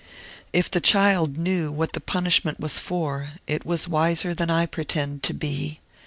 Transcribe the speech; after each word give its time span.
If 0.51 0.71
the 0.71 0.81
child 0.81 1.37
knew 1.37 1.71
what 1.71 1.91
the 1.93 1.99
punishment 2.01 2.59
was 2.59 2.79
for, 2.79 3.33
it 3.45 3.67
was 3.67 3.87
wiser 3.87 4.33
than 4.33 4.49
I 4.49 4.65
pretend 4.65 5.21
to 5.21 5.33
be. 5.35 5.79